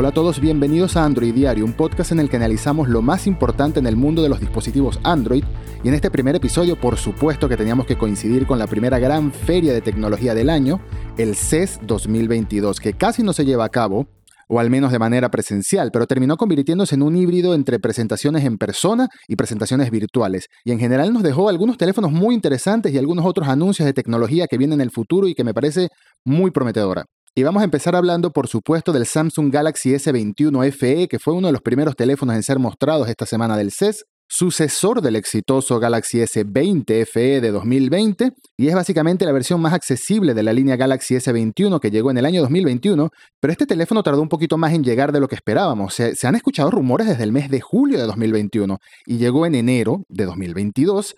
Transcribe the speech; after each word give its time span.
Hola 0.00 0.08
a 0.08 0.12
todos, 0.12 0.40
bienvenidos 0.40 0.96
a 0.96 1.04
Android 1.04 1.34
Diario, 1.34 1.62
un 1.62 1.74
podcast 1.74 2.12
en 2.12 2.20
el 2.20 2.30
que 2.30 2.36
analizamos 2.38 2.88
lo 2.88 3.02
más 3.02 3.26
importante 3.26 3.80
en 3.80 3.86
el 3.86 3.96
mundo 3.96 4.22
de 4.22 4.30
los 4.30 4.40
dispositivos 4.40 4.98
Android. 5.02 5.44
Y 5.84 5.88
en 5.88 5.92
este 5.92 6.10
primer 6.10 6.34
episodio, 6.34 6.80
por 6.80 6.96
supuesto 6.96 7.50
que 7.50 7.58
teníamos 7.58 7.84
que 7.84 7.98
coincidir 7.98 8.46
con 8.46 8.58
la 8.58 8.66
primera 8.66 8.98
gran 8.98 9.30
feria 9.30 9.74
de 9.74 9.82
tecnología 9.82 10.34
del 10.34 10.48
año, 10.48 10.80
el 11.18 11.36
CES 11.36 11.80
2022, 11.82 12.80
que 12.80 12.94
casi 12.94 13.22
no 13.22 13.34
se 13.34 13.44
lleva 13.44 13.66
a 13.66 13.68
cabo, 13.68 14.08
o 14.48 14.58
al 14.58 14.70
menos 14.70 14.90
de 14.90 14.98
manera 14.98 15.30
presencial, 15.30 15.90
pero 15.92 16.06
terminó 16.06 16.38
convirtiéndose 16.38 16.94
en 16.94 17.02
un 17.02 17.14
híbrido 17.14 17.54
entre 17.54 17.78
presentaciones 17.78 18.46
en 18.46 18.56
persona 18.56 19.06
y 19.28 19.36
presentaciones 19.36 19.90
virtuales. 19.90 20.46
Y 20.64 20.72
en 20.72 20.78
general 20.78 21.12
nos 21.12 21.22
dejó 21.22 21.50
algunos 21.50 21.76
teléfonos 21.76 22.10
muy 22.10 22.34
interesantes 22.34 22.90
y 22.94 22.96
algunos 22.96 23.26
otros 23.26 23.48
anuncios 23.48 23.84
de 23.84 23.92
tecnología 23.92 24.46
que 24.46 24.56
vienen 24.56 24.80
en 24.80 24.86
el 24.86 24.92
futuro 24.92 25.28
y 25.28 25.34
que 25.34 25.44
me 25.44 25.52
parece 25.52 25.88
muy 26.24 26.50
prometedora. 26.50 27.04
Y 27.34 27.44
vamos 27.44 27.60
a 27.60 27.64
empezar 27.64 27.94
hablando, 27.94 28.32
por 28.32 28.48
supuesto, 28.48 28.92
del 28.92 29.06
Samsung 29.06 29.52
Galaxy 29.52 29.90
S21 29.90 30.72
FE, 30.72 31.06
que 31.06 31.20
fue 31.20 31.32
uno 31.32 31.46
de 31.46 31.52
los 31.52 31.62
primeros 31.62 31.94
teléfonos 31.94 32.34
en 32.34 32.42
ser 32.42 32.58
mostrados 32.58 33.08
esta 33.08 33.24
semana 33.24 33.56
del 33.56 33.70
CES, 33.70 34.04
sucesor 34.26 35.00
del 35.00 35.14
exitoso 35.14 35.78
Galaxy 35.78 36.18
S20 36.18 37.06
FE 37.06 37.40
de 37.40 37.50
2020, 37.52 38.32
y 38.56 38.66
es 38.66 38.74
básicamente 38.74 39.24
la 39.24 39.32
versión 39.32 39.60
más 39.60 39.72
accesible 39.72 40.34
de 40.34 40.42
la 40.42 40.52
línea 40.52 40.76
Galaxy 40.76 41.14
S21 41.14 41.78
que 41.78 41.92
llegó 41.92 42.10
en 42.10 42.18
el 42.18 42.26
año 42.26 42.40
2021, 42.42 43.10
pero 43.38 43.52
este 43.52 43.66
teléfono 43.66 44.02
tardó 44.02 44.22
un 44.22 44.28
poquito 44.28 44.58
más 44.58 44.72
en 44.72 44.82
llegar 44.82 45.12
de 45.12 45.20
lo 45.20 45.28
que 45.28 45.36
esperábamos. 45.36 45.94
Se, 45.94 46.16
se 46.16 46.26
han 46.26 46.34
escuchado 46.34 46.70
rumores 46.72 47.06
desde 47.06 47.22
el 47.22 47.32
mes 47.32 47.48
de 47.48 47.60
julio 47.60 47.98
de 47.98 48.06
2021 48.06 48.78
y 49.06 49.18
llegó 49.18 49.46
en 49.46 49.54
enero 49.54 50.04
de 50.08 50.24
2022 50.24 51.14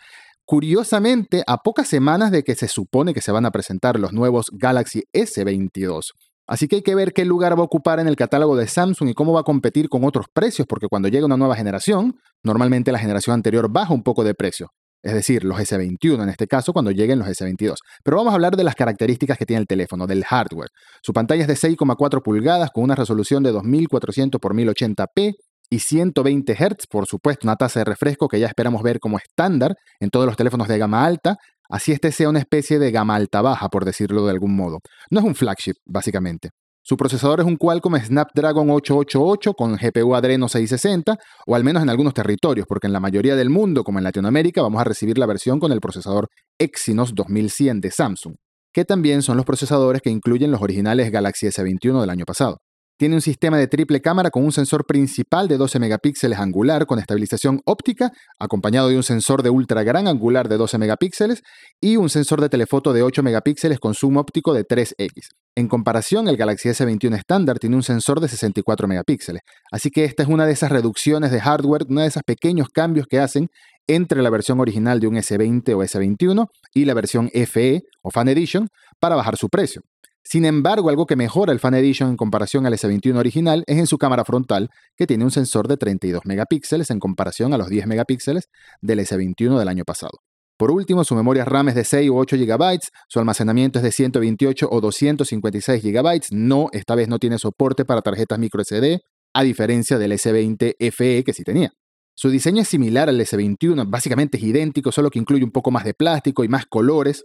curiosamente 0.52 1.42
a 1.46 1.62
pocas 1.62 1.88
semanas 1.88 2.30
de 2.30 2.42
que 2.42 2.54
se 2.54 2.68
supone 2.68 3.14
que 3.14 3.22
se 3.22 3.32
van 3.32 3.46
a 3.46 3.50
presentar 3.50 3.98
los 3.98 4.12
nuevos 4.12 4.50
Galaxy 4.52 5.04
S22. 5.10 6.10
Así 6.46 6.68
que 6.68 6.76
hay 6.76 6.82
que 6.82 6.94
ver 6.94 7.14
qué 7.14 7.24
lugar 7.24 7.56
va 7.56 7.62
a 7.62 7.64
ocupar 7.64 8.00
en 8.00 8.06
el 8.06 8.16
catálogo 8.16 8.54
de 8.54 8.66
Samsung 8.66 9.08
y 9.08 9.14
cómo 9.14 9.32
va 9.32 9.40
a 9.40 9.44
competir 9.44 9.88
con 9.88 10.04
otros 10.04 10.26
precios, 10.30 10.66
porque 10.68 10.88
cuando 10.88 11.08
llega 11.08 11.24
una 11.24 11.38
nueva 11.38 11.56
generación, 11.56 12.16
normalmente 12.42 12.92
la 12.92 12.98
generación 12.98 13.32
anterior 13.32 13.72
baja 13.72 13.94
un 13.94 14.02
poco 14.02 14.24
de 14.24 14.34
precio. 14.34 14.68
Es 15.02 15.14
decir, 15.14 15.42
los 15.42 15.58
S21 15.58 16.22
en 16.22 16.28
este 16.28 16.46
caso, 16.46 16.74
cuando 16.74 16.90
lleguen 16.90 17.18
los 17.18 17.28
S22. 17.28 17.76
Pero 18.04 18.18
vamos 18.18 18.32
a 18.32 18.34
hablar 18.34 18.54
de 18.54 18.64
las 18.64 18.74
características 18.74 19.38
que 19.38 19.46
tiene 19.46 19.62
el 19.62 19.66
teléfono, 19.66 20.06
del 20.06 20.22
hardware. 20.22 20.68
Su 21.02 21.14
pantalla 21.14 21.40
es 21.40 21.48
de 21.48 21.54
6,4 21.54 22.22
pulgadas 22.22 22.70
con 22.74 22.84
una 22.84 22.94
resolución 22.94 23.42
de 23.42 23.52
2400 23.52 24.38
x 24.38 24.50
1080p, 24.50 25.34
y 25.72 25.78
120 25.78 26.54
Hz, 26.54 26.86
por 26.86 27.06
supuesto, 27.06 27.46
una 27.46 27.56
tasa 27.56 27.80
de 27.80 27.86
refresco 27.86 28.28
que 28.28 28.38
ya 28.38 28.46
esperamos 28.46 28.82
ver 28.82 29.00
como 29.00 29.16
estándar 29.16 29.74
en 30.00 30.10
todos 30.10 30.26
los 30.26 30.36
teléfonos 30.36 30.68
de 30.68 30.76
gama 30.76 31.02
alta, 31.02 31.36
así 31.70 31.92
este 31.92 32.12
sea 32.12 32.28
una 32.28 32.40
especie 32.40 32.78
de 32.78 32.90
gama 32.90 33.14
alta 33.14 33.40
baja, 33.40 33.70
por 33.70 33.86
decirlo 33.86 34.26
de 34.26 34.32
algún 34.32 34.54
modo. 34.54 34.80
No 35.10 35.20
es 35.20 35.24
un 35.24 35.34
flagship, 35.34 35.76
básicamente. 35.86 36.50
Su 36.82 36.98
procesador 36.98 37.40
es 37.40 37.46
un 37.46 37.56
Qualcomm 37.56 37.96
Snapdragon 37.96 38.68
888 38.68 39.54
con 39.54 39.76
GPU 39.76 40.14
Adreno 40.14 40.46
660, 40.46 41.16
o 41.46 41.54
al 41.54 41.64
menos 41.64 41.82
en 41.82 41.88
algunos 41.88 42.12
territorios, 42.12 42.66
porque 42.68 42.86
en 42.86 42.92
la 42.92 43.00
mayoría 43.00 43.34
del 43.34 43.48
mundo, 43.48 43.82
como 43.82 43.98
en 43.98 44.04
Latinoamérica, 44.04 44.60
vamos 44.60 44.78
a 44.78 44.84
recibir 44.84 45.16
la 45.16 45.24
versión 45.24 45.58
con 45.58 45.72
el 45.72 45.80
procesador 45.80 46.28
Exynos 46.58 47.14
2100 47.14 47.80
de 47.80 47.90
Samsung, 47.90 48.34
que 48.74 48.84
también 48.84 49.22
son 49.22 49.38
los 49.38 49.46
procesadores 49.46 50.02
que 50.02 50.10
incluyen 50.10 50.50
los 50.50 50.60
originales 50.60 51.10
Galaxy 51.10 51.46
S21 51.46 52.02
del 52.02 52.10
año 52.10 52.26
pasado. 52.26 52.58
Tiene 52.98 53.16
un 53.16 53.20
sistema 53.20 53.58
de 53.58 53.66
triple 53.66 54.00
cámara 54.00 54.30
con 54.30 54.44
un 54.44 54.52
sensor 54.52 54.86
principal 54.86 55.48
de 55.48 55.56
12 55.56 55.78
megapíxeles 55.80 56.38
angular 56.38 56.86
con 56.86 56.98
estabilización 56.98 57.60
óptica, 57.64 58.12
acompañado 58.38 58.88
de 58.88 58.96
un 58.96 59.02
sensor 59.02 59.42
de 59.42 59.50
ultra 59.50 59.82
gran 59.82 60.06
angular 60.06 60.48
de 60.48 60.56
12 60.56 60.78
megapíxeles 60.78 61.42
y 61.80 61.96
un 61.96 62.10
sensor 62.10 62.40
de 62.40 62.48
telefoto 62.48 62.92
de 62.92 63.02
8 63.02 63.22
megapíxeles 63.22 63.80
con 63.80 63.94
zoom 63.94 64.18
óptico 64.18 64.54
de 64.54 64.64
3x. 64.64 65.30
En 65.56 65.68
comparación, 65.68 66.28
el 66.28 66.36
Galaxy 66.36 66.68
S21 66.68 67.16
estándar 67.16 67.58
tiene 67.58 67.76
un 67.76 67.82
sensor 67.82 68.20
de 68.20 68.28
64 68.28 68.86
megapíxeles. 68.86 69.42
Así 69.70 69.90
que 69.90 70.04
esta 70.04 70.22
es 70.22 70.28
una 70.28 70.46
de 70.46 70.52
esas 70.52 70.70
reducciones 70.70 71.30
de 71.30 71.40
hardware, 71.40 71.86
una 71.88 72.02
de 72.02 72.08
esos 72.08 72.22
pequeños 72.22 72.68
cambios 72.68 73.06
que 73.06 73.18
hacen 73.18 73.48
entre 73.86 74.22
la 74.22 74.30
versión 74.30 74.60
original 74.60 75.00
de 75.00 75.08
un 75.08 75.16
S20 75.16 75.74
o 75.74 75.82
S21 75.82 76.46
y 76.72 76.84
la 76.84 76.94
versión 76.94 77.30
FE 77.30 77.82
o 78.02 78.10
Fan 78.10 78.28
Edition 78.28 78.68
para 79.00 79.16
bajar 79.16 79.36
su 79.36 79.48
precio. 79.48 79.82
Sin 80.24 80.44
embargo, 80.44 80.88
algo 80.88 81.06
que 81.06 81.16
mejora 81.16 81.52
el 81.52 81.58
Fan 81.58 81.74
Edition 81.74 82.10
en 82.10 82.16
comparación 82.16 82.64
al 82.66 82.74
S21 82.74 83.16
original 83.16 83.64
es 83.66 83.78
en 83.78 83.86
su 83.86 83.98
cámara 83.98 84.24
frontal, 84.24 84.70
que 84.96 85.06
tiene 85.06 85.24
un 85.24 85.30
sensor 85.30 85.68
de 85.68 85.76
32 85.76 86.22
megapíxeles 86.24 86.90
en 86.90 87.00
comparación 87.00 87.52
a 87.52 87.58
los 87.58 87.68
10 87.68 87.86
megapíxeles 87.86 88.48
del 88.80 89.00
S21 89.00 89.58
del 89.58 89.68
año 89.68 89.84
pasado. 89.84 90.20
Por 90.56 90.70
último, 90.70 91.02
su 91.02 91.16
memoria 91.16 91.44
RAM 91.44 91.70
es 91.70 91.74
de 91.74 91.82
6 91.82 92.10
o 92.10 92.16
8 92.16 92.36
GB, 92.36 92.78
su 93.08 93.18
almacenamiento 93.18 93.80
es 93.80 93.82
de 93.82 93.90
128 93.90 94.68
o 94.70 94.80
256 94.80 95.82
GB, 95.82 96.20
no, 96.30 96.68
esta 96.72 96.94
vez 96.94 97.08
no 97.08 97.18
tiene 97.18 97.38
soporte 97.38 97.84
para 97.84 98.00
tarjetas 98.00 98.38
microSD, 98.38 99.00
a 99.34 99.42
diferencia 99.42 99.98
del 99.98 100.12
S20 100.12 100.76
FE 100.92 101.24
que 101.24 101.32
sí 101.32 101.42
tenía. 101.42 101.72
Su 102.14 102.28
diseño 102.28 102.62
es 102.62 102.68
similar 102.68 103.08
al 103.08 103.20
S21, 103.20 103.86
básicamente 103.88 104.36
es 104.36 104.44
idéntico, 104.44 104.92
solo 104.92 105.10
que 105.10 105.18
incluye 105.18 105.42
un 105.42 105.50
poco 105.50 105.70
más 105.70 105.84
de 105.84 105.94
plástico 105.94 106.44
y 106.44 106.48
más 106.48 106.66
colores, 106.66 107.24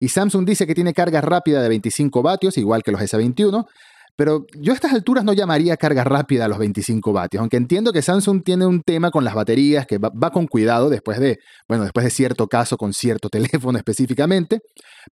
y 0.00 0.08
Samsung 0.08 0.46
dice 0.46 0.66
que 0.66 0.74
tiene 0.74 0.92
carga 0.92 1.20
rápida 1.20 1.62
de 1.62 1.68
25 1.68 2.22
vatios, 2.22 2.56
igual 2.58 2.82
que 2.82 2.92
los 2.92 3.00
S21, 3.00 3.66
pero 4.18 4.46
yo 4.58 4.72
a 4.72 4.74
estas 4.74 4.92
alturas 4.92 5.24
no 5.24 5.32
llamaría 5.32 5.76
carga 5.76 6.02
rápida 6.02 6.46
a 6.46 6.48
los 6.48 6.58
25 6.58 7.12
vatios, 7.12 7.40
aunque 7.40 7.56
entiendo 7.56 7.92
que 7.92 8.02
Samsung 8.02 8.42
tiene 8.42 8.66
un 8.66 8.82
tema 8.82 9.12
con 9.12 9.22
las 9.22 9.34
baterías 9.34 9.86
que 9.86 9.98
va, 9.98 10.30
con 10.32 10.48
cuidado 10.48 10.90
después 10.90 11.20
de, 11.20 11.38
bueno, 11.68 11.84
después 11.84 12.02
de 12.02 12.10
cierto 12.10 12.48
caso 12.48 12.76
con 12.76 12.92
cierto 12.92 13.28
teléfono 13.30 13.78
específicamente, 13.78 14.58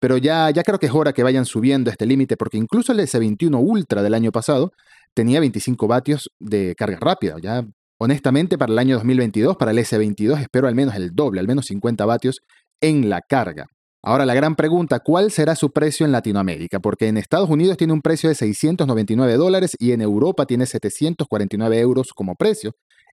pero 0.01 0.17
ya, 0.17 0.49
ya 0.49 0.63
creo 0.63 0.79
que 0.79 0.87
es 0.87 0.95
hora 0.95 1.13
que 1.13 1.23
vayan 1.23 1.45
subiendo 1.45 1.91
este 1.91 2.07
límite 2.07 2.39
porque 2.39 2.57
incluso 2.57 2.93
el 2.93 3.01
S21 3.01 3.61
Ultra 3.61 4.03
del 4.03 4.15
año 4.15 4.33
pasado 4.33 4.71
tenía 5.13 5.39
25 5.39 5.87
vatios 5.87 6.31
de 6.41 6.75
carga 6.75 6.97
rápida, 6.99 7.37
ya 7.43 7.63
honestamente 7.99 8.57
para 8.57 8.73
el 8.73 8.79
año 8.79 8.97
2022, 8.97 9.57
para 9.59 9.73
el 9.73 9.79
S22 9.79 10.41
espero 10.41 10.67
al 10.67 10.75
menos 10.75 10.95
el 10.95 11.11
doble, 11.13 11.41
al 11.41 11.47
menos 11.47 11.67
50 11.67 12.07
vatios 12.07 12.41
en 12.81 13.11
la 13.11 13.21
carga. 13.21 13.67
Ahora 14.07 14.27
la 14.27 14.35
gran 14.35 14.55
pregunta, 14.55 15.01
¿cuál 15.01 15.31
será 15.31 15.57
su 15.57 15.73
precio 15.73 16.05
en 16.05 16.13
Latinoamérica? 16.13 16.79
Porque 16.79 17.09
en 17.09 17.17
Estados 17.17 17.49
Unidos 17.49 17.79
tiene 17.79 17.95
un 17.95 18.03
precio 18.03 18.29
de 18.29 18.35
699 18.35 19.37
dólares 19.39 19.77
y 19.79 19.93
en 19.93 20.03
Europa 20.03 20.45
tiene 20.45 20.67
749 20.67 21.81
euros 21.81 22.13
como 22.13 22.35
precio. 22.35 22.73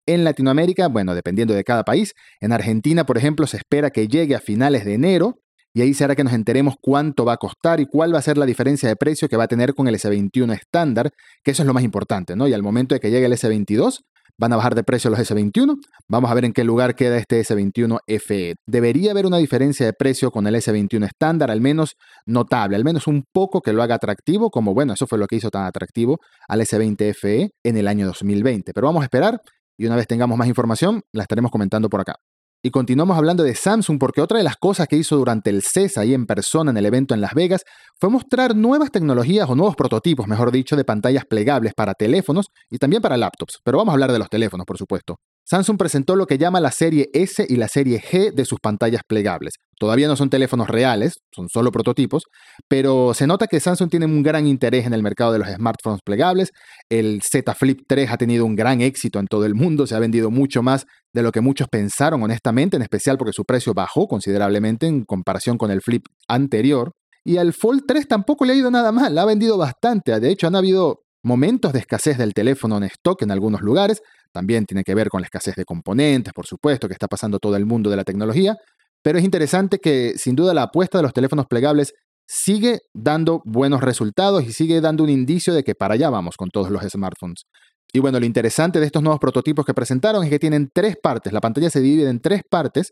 En 0.07 0.23
Latinoamérica, 0.23 0.88
bueno, 0.88 1.13
dependiendo 1.13 1.53
de 1.53 1.63
cada 1.63 1.83
país, 1.83 2.16
en 2.41 2.53
Argentina, 2.53 3.05
por 3.05 3.19
ejemplo, 3.19 3.45
se 3.45 3.57
espera 3.57 3.91
que 3.91 4.07
llegue 4.07 4.33
a 4.33 4.39
finales 4.39 4.83
de 4.83 4.95
enero 4.95 5.38
y 5.75 5.81
ahí 5.81 5.94
será 5.94 6.16
que 6.16 6.23
nos 6.23 6.33
enteremos 6.33 6.73
cuánto 6.81 7.23
va 7.23 7.33
a 7.33 7.38
costar 7.38 7.79
y 7.79 7.85
cuál 7.85 8.11
va 8.11 8.17
a 8.17 8.23
ser 8.23 8.39
la 8.39 8.47
diferencia 8.47 8.89
de 8.89 8.95
precio 8.95 9.29
que 9.29 9.38
va 9.38 9.44
a 9.44 9.47
tener 9.47 9.75
con 9.75 9.88
el 9.88 9.94
S21 9.94 10.56
estándar, 10.56 11.11
que 11.44 11.51
eso 11.51 11.61
es 11.61 11.67
lo 11.67 11.75
más 11.75 11.83
importante, 11.83 12.35
¿no? 12.35 12.47
Y 12.47 12.53
al 12.53 12.63
momento 12.63 12.95
de 12.95 13.00
que 13.00 13.11
llegue 13.11 13.27
el 13.27 13.33
S22, 13.33 14.00
van 14.39 14.53
a 14.53 14.55
bajar 14.55 14.73
de 14.73 14.83
precio 14.83 15.11
los 15.11 15.19
S21. 15.19 15.75
Vamos 16.07 16.31
a 16.31 16.33
ver 16.33 16.45
en 16.45 16.53
qué 16.53 16.63
lugar 16.63 16.95
queda 16.95 17.17
este 17.17 17.41
S21 17.41 18.00
FE. 18.19 18.55
Debería 18.66 19.11
haber 19.11 19.25
una 19.25 19.38
diferencia 19.38 19.85
de 19.85 19.94
precio 19.94 20.31
con 20.31 20.47
el 20.47 20.55
S21 20.55 21.05
estándar, 21.05 21.51
al 21.51 21.61
menos 21.61 21.95
notable, 22.25 22.77
al 22.77 22.85
menos 22.85 23.05
un 23.05 23.25
poco 23.31 23.61
que 23.61 23.73
lo 23.73 23.83
haga 23.83 23.95
atractivo, 23.95 24.50
como 24.50 24.73
bueno, 24.73 24.94
eso 24.94 25.05
fue 25.05 25.17
lo 25.19 25.27
que 25.27 25.35
hizo 25.35 25.50
tan 25.50 25.66
atractivo 25.66 26.19
al 26.47 26.61
S20 26.61 27.13
FE 27.13 27.51
en 27.63 27.77
el 27.77 27.88
año 27.88 28.07
2020. 28.07 28.73
Pero 28.73 28.88
vamos 28.88 29.01
a 29.01 29.05
esperar 29.05 29.41
y 29.77 29.85
una 29.85 29.97
vez 29.97 30.07
tengamos 30.07 30.38
más 30.38 30.47
información, 30.47 31.01
la 31.13 31.23
estaremos 31.23 31.51
comentando 31.51 31.89
por 31.89 32.01
acá. 32.01 32.16
Y 32.62 32.72
continuamos 32.72 33.18
hablando 33.18 33.44
de 33.44 33.56
Samsung 33.56 33.97
porque 33.97 34.20
otra 34.20 34.38
de 34.38 34.44
las 34.44 34.58
cosas 34.58 34.90
que 34.90 34.97
hizo 34.97 35.16
durante 35.16 35.50
el 35.50 35.62
CES 35.62 35.97
ahí 35.97 36.14
en 36.14 36.25
persona 36.25 36.72
en 36.72 36.78
el 36.78 36.86
evento 36.86 37.14
en 37.14 37.22
Las 37.22 37.34
Vegas 37.34 37.64
fue 37.97 38.09
mostrar 38.09 38.53
nuevas 38.53 38.92
tecnologías 38.92 39.50
o 39.50 39.56
nuevos 39.56 39.78
prototipos, 39.78 40.28
mejor 40.28 40.52
dicho, 40.52 40.75
de 40.75 40.84
pantallas 40.84 41.24
plegables 41.25 41.74
para 41.74 41.94
teléfonos 41.94 42.48
y 42.69 42.78
también 42.78 43.02
para 43.02 43.16
laptops. 43.16 43.59
Pero 43.64 43.78
vamos 43.78 43.94
a 43.94 43.94
hablar 43.94 44.12
de 44.12 44.19
los 44.19 44.30
teléfonos, 44.30 44.66
por 44.66 44.78
supuesto. 44.78 45.19
Samsung 45.50 45.80
presentó 45.80 46.16
lo 46.16 46.28
que 46.28 46.38
llama 46.38 46.60
la 46.60 46.70
serie 46.70 47.10
S 47.12 47.44
y 47.50 47.56
la 47.56 47.68
serie 47.68 48.00
G 48.00 48.32
de 48.32 48.46
sus 48.46 48.60
pantallas 48.60 49.02
plegables. 49.08 49.56
Todavía 49.80 50.08
no 50.08 50.16
son 50.16 50.30
teléfonos 50.30 50.68
reales, 50.68 51.22
son 51.34 51.50
solo 51.50 51.72
prototipos, 51.72 52.26
pero 52.68 53.16
se 53.16 53.26
nota 53.26 53.48
que 53.48 53.60
Samsung 53.60 53.90
tiene 53.90 54.06
un 54.06 54.22
gran 54.22 54.46
interés 54.46 54.86
en 54.86 54.94
el 54.94 55.02
mercado 55.02 55.34
de 55.34 55.40
los 55.40 55.48
smartphones 55.48 56.01
plegables. 56.06 56.51
El 56.88 57.24
Z 57.24 57.56
Flip 57.56 57.80
3 57.88 58.12
ha 58.12 58.18
tenido 58.18 58.46
un 58.46 58.56
gran 58.56 58.81
éxito 58.81 59.18
en 59.18 59.25
todo 59.25 59.46
el 59.46 59.56
mundo, 59.56 59.88
se 59.88 59.96
ha 59.96 60.00
vendido 60.00 60.30
mucho 60.30 60.62
más 60.62 60.86
de 61.13 61.24
lo 61.24 61.31
que 61.31 61.42
muchos 61.42 61.68
pensaron 61.68 62.22
honestamente, 62.22 62.75
en 62.78 62.84
especial 62.84 63.18
porque 63.18 63.34
su 63.34 63.44
precio 63.44 63.74
bajó 63.74 64.07
considerablemente 64.07 64.86
en 64.86 65.04
comparación 65.04 65.57
con 65.57 65.72
el 65.72 65.81
Flip 65.81 66.06
anterior. 66.28 66.92
Y 67.25 67.38
al 67.38 67.54
Fold 67.54 67.86
3 67.88 68.07
tampoco 68.07 68.45
le 68.45 68.54
ha 68.54 68.56
ido 68.56 68.69
nada 68.69 68.92
mal, 68.92 69.18
ha 69.18 69.25
vendido 69.25 69.57
bastante. 69.57 70.19
De 70.19 70.30
hecho, 70.30 70.45
han 70.45 70.56
habido 70.56 71.02
momentos 71.24 71.74
de 71.74 71.80
escasez 71.80 72.18
del 72.18 72.34
teléfono 72.34 72.78
en 72.78 72.84
stock 72.84 73.22
en 73.24 73.31
algunos 73.31 73.62
lugares, 73.62 74.02
también 74.31 74.66
tiene 74.66 74.84
que 74.84 74.96
ver 74.96 75.10
con 75.10 75.22
la 75.22 75.26
escasez 75.26 75.56
de 75.56 75.66
componentes, 75.66 76.34
por 76.34 76.46
supuesto, 76.46 76.88
que 76.88 76.94
está 76.94 77.08
pasando 77.08 77.40
todo 77.40 77.56
el 77.56 77.66
mundo 77.66 77.90
de 77.90 77.98
la 77.98 78.04
tecnología, 78.04 78.56
pero 79.04 79.18
es 79.18 79.24
interesante 79.24 79.80
que 79.80 80.14
sin 80.18 80.36
duda 80.36 80.54
la 80.54 80.64
apuesta 80.64 80.98
de 80.98 81.04
los 81.04 81.14
teléfonos 81.14 81.46
plegables 81.48 81.94
sigue 82.28 82.81
dando 82.94 83.42
buenos 83.46 83.81
resultados 83.81 84.44
y 84.44 84.54
sigue 84.54 84.81
dando 84.81 85.04
un 85.04 85.10
indicio 85.10 85.54
de 85.54 85.64
que 85.64 85.74
para 85.74 85.96
allá 85.96 86.10
vamos 86.10 86.36
con 86.38 86.50
todos 86.50 86.70
los 86.70 86.84
smartphones. 86.84 87.46
Y 87.92 88.00
bueno, 88.00 88.20
lo 88.20 88.26
interesante 88.26 88.80
de 88.80 88.86
estos 88.86 89.02
nuevos 89.02 89.20
prototipos 89.20 89.66
que 89.66 89.74
presentaron 89.74 90.24
es 90.24 90.30
que 90.30 90.38
tienen 90.38 90.70
tres 90.72 90.96
partes. 91.02 91.34
La 91.34 91.42
pantalla 91.42 91.72
se 91.72 91.81
divide 91.81 92.08
en 92.08 92.20
tres 92.20 92.44
partes, 92.48 92.92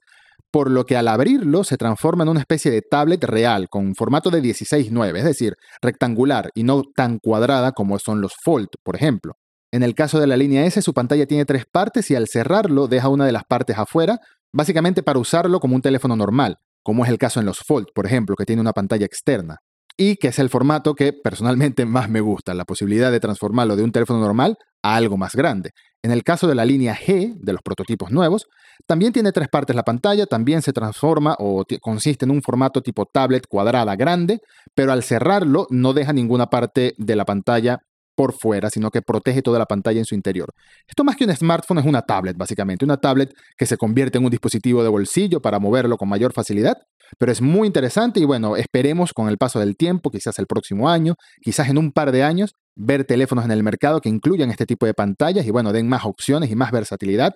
por 0.51 0.72
lo 0.72 0.86
que 0.86 0.98
al 0.98 1.07
abrirlo 1.07 1.63
se 1.63 1.78
transforma 1.78 2.24
en 2.24 2.30
una 2.30 2.39
especie 2.39 2.72
de 2.72 2.81
tablet 2.81 3.24
real 3.24 3.68
con 3.69 3.94
formato 3.94 4.31
de 4.31 4.42
16:9, 4.42 5.19
es 5.19 5.25
decir, 5.25 5.54
rectangular 5.81 6.50
y 6.56 6.63
no 6.63 6.81
tan 6.95 7.19
cuadrada 7.19 7.74
como 7.74 8.00
son 8.00 8.22
los 8.22 8.34
Fold, 8.44 8.69
por 8.84 8.95
ejemplo. 8.95 9.34
En 9.71 9.83
el 9.83 9.95
caso 9.95 10.19
de 10.19 10.27
la 10.27 10.37
línea 10.37 10.65
S, 10.65 10.81
su 10.81 10.93
pantalla 10.93 11.25
tiene 11.25 11.45
tres 11.45 11.65
partes 11.65 12.09
y 12.09 12.15
al 12.15 12.27
cerrarlo 12.27 12.87
deja 12.87 13.09
una 13.09 13.25
de 13.25 13.33
las 13.33 13.43
partes 13.43 13.77
afuera, 13.77 14.19
básicamente 14.53 15.03
para 15.03 15.19
usarlo 15.19 15.59
como 15.59 15.75
un 15.75 15.81
teléfono 15.81 16.15
normal, 16.15 16.57
como 16.83 17.03
es 17.03 17.09
el 17.09 17.17
caso 17.17 17.39
en 17.39 17.45
los 17.45 17.59
Fold, 17.59 17.87
por 17.93 18.05
ejemplo, 18.05 18.35
que 18.35 18.45
tiene 18.45 18.61
una 18.61 18.71
pantalla 18.71 19.05
externa. 19.05 19.57
Y 19.97 20.15
que 20.17 20.27
es 20.29 20.39
el 20.39 20.49
formato 20.49 20.93
que 20.93 21.11
personalmente 21.11 21.85
más 21.85 22.09
me 22.09 22.21
gusta, 22.21 22.53
la 22.53 22.63
posibilidad 22.63 23.11
de 23.11 23.19
transformarlo 23.19 23.75
de 23.75 23.83
un 23.83 23.91
teléfono 23.91 24.19
normal 24.19 24.55
a 24.83 24.95
algo 24.95 25.17
más 25.17 25.35
grande. 25.35 25.71
En 26.01 26.11
el 26.11 26.23
caso 26.23 26.47
de 26.47 26.55
la 26.55 26.63
línea 26.63 26.95
G, 26.95 27.35
de 27.37 27.51
los 27.51 27.61
prototipos 27.61 28.11
nuevos, 28.11 28.45
también 28.85 29.11
tiene 29.11 29.31
tres 29.31 29.49
partes 29.49 29.75
la 29.75 29.83
pantalla, 29.83 30.27
también 30.27 30.61
se 30.61 30.71
transforma 30.71 31.35
o 31.39 31.65
consiste 31.81 32.23
en 32.23 32.31
un 32.31 32.41
formato 32.41 32.81
tipo 32.81 33.05
tablet 33.05 33.47
cuadrada 33.49 33.95
grande, 33.95 34.39
pero 34.75 34.93
al 34.93 35.03
cerrarlo 35.03 35.67
no 35.71 35.93
deja 35.93 36.13
ninguna 36.13 36.45
parte 36.45 36.93
de 36.97 37.15
la 37.15 37.25
pantalla 37.25 37.79
por 38.17 38.33
fuera, 38.33 38.71
sino 38.71 38.89
que 38.89 39.03
protege 39.03 39.43
toda 39.43 39.59
la 39.59 39.67
pantalla 39.67 39.99
en 39.99 40.05
su 40.05 40.15
interior. 40.15 40.49
Esto 40.87 41.03
más 41.03 41.15
que 41.15 41.25
un 41.25 41.35
smartphone 41.35 41.77
es 41.77 41.85
una 41.85 42.01
tablet, 42.01 42.35
básicamente, 42.35 42.83
una 42.83 42.97
tablet 42.97 43.31
que 43.55 43.67
se 43.67 43.77
convierte 43.77 44.17
en 44.17 44.25
un 44.25 44.31
dispositivo 44.31 44.81
de 44.81 44.89
bolsillo 44.89 45.39
para 45.39 45.59
moverlo 45.59 45.97
con 45.97 46.09
mayor 46.09 46.33
facilidad, 46.33 46.77
pero 47.19 47.31
es 47.31 47.41
muy 47.41 47.67
interesante 47.67 48.19
y 48.19 48.25
bueno, 48.25 48.57
esperemos 48.57 49.13
con 49.13 49.29
el 49.29 49.37
paso 49.37 49.59
del 49.59 49.77
tiempo, 49.77 50.09
quizás 50.09 50.39
el 50.39 50.47
próximo 50.47 50.89
año, 50.89 51.13
quizás 51.43 51.69
en 51.69 51.77
un 51.77 51.91
par 51.91 52.11
de 52.11 52.23
años, 52.23 52.53
ver 52.75 53.05
teléfonos 53.05 53.45
en 53.45 53.51
el 53.51 53.61
mercado 53.61 54.01
que 54.01 54.09
incluyan 54.09 54.49
este 54.49 54.65
tipo 54.65 54.87
de 54.87 54.95
pantallas 54.95 55.45
y 55.45 55.51
bueno, 55.51 55.71
den 55.71 55.87
más 55.87 56.03
opciones 56.03 56.49
y 56.49 56.55
más 56.55 56.71
versatilidad, 56.71 57.33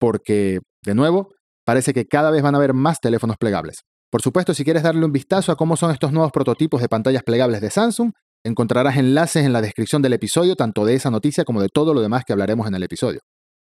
porque, 0.00 0.58
de 0.82 0.94
nuevo, 0.96 1.28
parece 1.64 1.94
que 1.94 2.06
cada 2.06 2.32
vez 2.32 2.42
van 2.42 2.56
a 2.56 2.58
haber 2.58 2.74
más 2.74 2.98
teléfonos 2.98 3.36
plegables. 3.38 3.84
Por 4.10 4.20
supuesto, 4.20 4.52
si 4.52 4.64
quieres 4.64 4.82
darle 4.82 5.04
un 5.04 5.12
vistazo 5.12 5.52
a 5.52 5.56
cómo 5.56 5.76
son 5.76 5.92
estos 5.92 6.12
nuevos 6.12 6.32
prototipos 6.32 6.80
de 6.80 6.88
pantallas 6.88 7.22
plegables 7.22 7.60
de 7.60 7.70
Samsung, 7.70 8.12
Encontrarás 8.44 8.98
enlaces 8.98 9.46
en 9.46 9.54
la 9.54 9.62
descripción 9.62 10.02
del 10.02 10.12
episodio, 10.12 10.54
tanto 10.54 10.84
de 10.84 10.94
esa 10.94 11.10
noticia 11.10 11.44
como 11.44 11.62
de 11.62 11.70
todo 11.70 11.94
lo 11.94 12.02
demás 12.02 12.24
que 12.26 12.34
hablaremos 12.34 12.68
en 12.68 12.74
el 12.74 12.82
episodio. 12.82 13.20